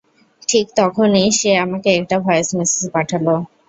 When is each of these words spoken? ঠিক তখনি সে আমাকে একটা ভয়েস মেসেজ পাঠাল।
ঠিক 0.47 0.65
তখনি 0.77 1.23
সে 1.39 1.51
আমাকে 1.65 1.89
একটা 1.99 2.17
ভয়েস 2.25 2.49
মেসেজ 2.57 2.83
পাঠাল। 2.93 3.25